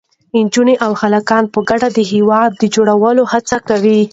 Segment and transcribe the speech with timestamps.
[0.43, 4.01] نجونې او هلکان په ګډه د هېواد د جوړولو هڅه کوي.